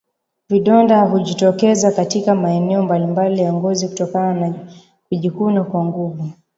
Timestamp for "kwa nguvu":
5.63-6.29